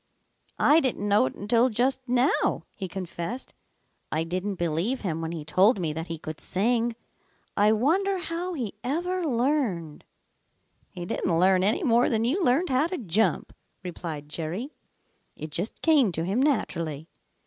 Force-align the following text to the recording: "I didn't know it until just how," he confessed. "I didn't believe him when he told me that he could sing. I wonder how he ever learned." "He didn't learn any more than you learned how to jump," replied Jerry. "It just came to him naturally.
"I 0.57 0.79
didn't 0.79 1.07
know 1.07 1.27
it 1.27 1.35
until 1.35 1.69
just 1.69 2.01
how," 2.07 2.63
he 2.75 2.87
confessed. 2.87 3.53
"I 4.11 4.23
didn't 4.23 4.55
believe 4.55 5.01
him 5.01 5.21
when 5.21 5.31
he 5.31 5.45
told 5.45 5.79
me 5.79 5.93
that 5.93 6.07
he 6.07 6.17
could 6.17 6.41
sing. 6.41 6.95
I 7.55 7.71
wonder 7.73 8.17
how 8.17 8.55
he 8.55 8.73
ever 8.83 9.23
learned." 9.23 10.05
"He 10.89 11.05
didn't 11.05 11.37
learn 11.39 11.63
any 11.63 11.83
more 11.83 12.09
than 12.09 12.23
you 12.25 12.43
learned 12.43 12.69
how 12.69 12.87
to 12.87 12.97
jump," 12.97 13.53
replied 13.83 14.27
Jerry. 14.27 14.73
"It 15.35 15.51
just 15.51 15.83
came 15.83 16.11
to 16.13 16.23
him 16.25 16.41
naturally. 16.41 17.07